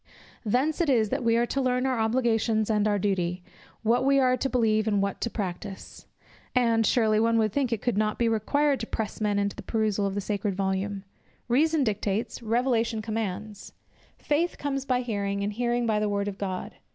Thence 0.43 0.81
it 0.81 0.89
is 0.89 1.09
that 1.09 1.23
we 1.23 1.37
are 1.37 1.45
to 1.45 1.61
learn 1.61 1.85
our 1.85 1.99
obligations 1.99 2.71
and 2.71 2.87
our 2.87 2.97
duty, 2.97 3.43
what 3.83 4.03
we 4.03 4.17
are 4.19 4.35
to 4.35 4.49
believe 4.49 4.87
and 4.87 4.99
what 4.99 5.21
to 5.21 5.29
practise. 5.29 6.07
And, 6.55 6.87
surely, 6.87 7.19
one 7.19 7.37
would 7.37 7.53
think 7.53 7.71
it 7.71 7.83
could 7.83 7.99
not 7.99 8.17
be 8.17 8.27
required 8.27 8.79
to 8.79 8.87
press 8.87 9.21
men 9.21 9.47
to 9.47 9.55
the 9.55 9.61
perusal 9.61 10.07
of 10.07 10.15
the 10.15 10.19
sacred 10.21 10.55
volume. 10.55 11.03
Reason 11.47 11.83
dictates, 11.83 12.41
Revelation 12.41 13.03
commands; 13.03 13.73
"Faith 14.17 14.57
comes 14.57 14.85
by 14.85 15.01
hearing, 15.01 15.43
and 15.43 15.53
hearing 15.53 15.85
by 15.85 15.99
the 15.99 16.09
word 16.09 16.27
of 16.27 16.39
God." 16.39 16.73